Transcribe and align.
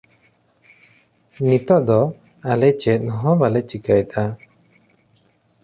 ᱱᱤᱛᱚᱜ 1.49 1.81
ᱫᱚ 1.87 1.99
ᱟᱞᱮ 2.51 2.69
ᱪᱮᱫ 2.81 3.01
ᱦᱚᱸ 3.19 3.35
ᱵᱟᱞᱮ 3.41 3.59
ᱪᱤᱠᱟᱹᱭᱮᱫᱟ 3.69 4.23